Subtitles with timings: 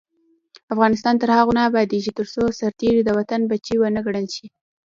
[0.73, 4.45] افغانستان تر هغو نه ابادیږي، ترڅو سرتیری د وطن بچی ونه ګڼل شي.